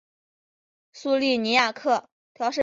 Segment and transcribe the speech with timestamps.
[0.93, 2.07] 苏利尼亚克。